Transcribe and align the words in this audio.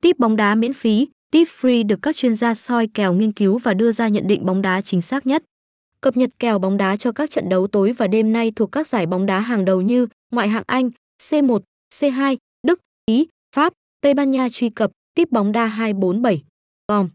Tip 0.00 0.18
bóng 0.18 0.36
đá 0.36 0.54
miễn 0.54 0.72
phí, 0.72 1.08
tip 1.30 1.48
free 1.48 1.86
được 1.86 1.98
các 2.02 2.16
chuyên 2.16 2.34
gia 2.34 2.54
soi 2.54 2.86
kèo 2.86 3.12
nghiên 3.12 3.32
cứu 3.32 3.58
và 3.58 3.74
đưa 3.74 3.92
ra 3.92 4.08
nhận 4.08 4.26
định 4.26 4.46
bóng 4.46 4.62
đá 4.62 4.82
chính 4.82 5.02
xác 5.02 5.26
nhất. 5.26 5.44
Cập 6.00 6.16
nhật 6.16 6.30
kèo 6.38 6.58
bóng 6.58 6.76
đá 6.76 6.96
cho 6.96 7.12
các 7.12 7.30
trận 7.30 7.48
đấu 7.48 7.66
tối 7.66 7.92
và 7.92 8.06
đêm 8.06 8.32
nay 8.32 8.52
thuộc 8.56 8.72
các 8.72 8.86
giải 8.86 9.06
bóng 9.06 9.26
đá 9.26 9.40
hàng 9.40 9.64
đầu 9.64 9.80
như 9.80 10.06
ngoại 10.32 10.48
hạng 10.48 10.64
Anh, 10.66 10.90
C1, 11.22 11.60
C2, 11.94 12.36
Đức, 12.66 12.80
Ý, 13.06 13.26
Pháp, 13.56 13.72
Tây 14.00 14.14
Ban 14.14 14.30
Nha 14.30 14.48
truy 14.52 14.70
cập 14.70 14.90
tip 15.14 15.30
bóng 15.30 15.52
đá 15.52 15.66
247.com. 15.66 17.08